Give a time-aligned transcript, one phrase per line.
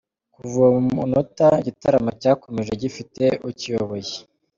[0.33, 4.13] Kuva uwo munota igitaramo cyakomeje gifite ukiyoboye.